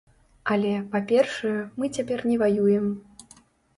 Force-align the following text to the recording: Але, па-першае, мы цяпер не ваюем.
Але, 0.55 0.71
па-першае, 0.95 1.53
мы 1.77 1.85
цяпер 1.99 2.27
не 2.31 2.41
ваюем. 2.43 2.85